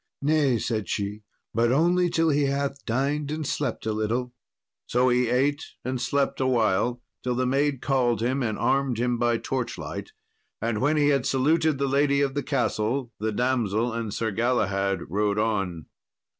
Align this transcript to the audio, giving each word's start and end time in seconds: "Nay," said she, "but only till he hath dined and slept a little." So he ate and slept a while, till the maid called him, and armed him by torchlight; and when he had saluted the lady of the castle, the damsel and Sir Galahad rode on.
"Nay," 0.23 0.57
said 0.57 0.89
she, 0.89 1.21
"but 1.53 1.71
only 1.71 2.09
till 2.09 2.29
he 2.29 2.45
hath 2.45 2.83
dined 2.85 3.29
and 3.29 3.45
slept 3.45 3.85
a 3.85 3.93
little." 3.93 4.33
So 4.87 5.09
he 5.09 5.29
ate 5.29 5.63
and 5.85 6.01
slept 6.01 6.41
a 6.41 6.47
while, 6.47 7.03
till 7.23 7.35
the 7.35 7.45
maid 7.45 7.83
called 7.83 8.19
him, 8.19 8.41
and 8.41 8.57
armed 8.57 8.97
him 8.97 9.19
by 9.19 9.37
torchlight; 9.37 10.11
and 10.59 10.81
when 10.81 10.97
he 10.97 11.09
had 11.09 11.27
saluted 11.27 11.77
the 11.77 11.85
lady 11.85 12.21
of 12.21 12.33
the 12.33 12.41
castle, 12.41 13.13
the 13.19 13.31
damsel 13.31 13.93
and 13.93 14.11
Sir 14.11 14.31
Galahad 14.31 15.01
rode 15.07 15.37
on. 15.37 15.85